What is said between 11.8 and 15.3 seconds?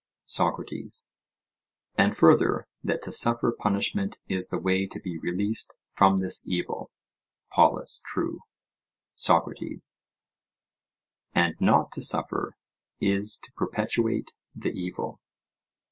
to suffer, is to perpetuate the evil?